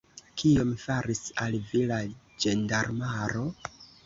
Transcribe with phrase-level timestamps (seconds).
[0.41, 2.01] Kion faris al vi la
[2.47, 3.47] ĝendarmaro?